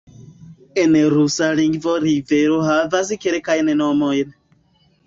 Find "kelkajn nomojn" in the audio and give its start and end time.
3.29-4.39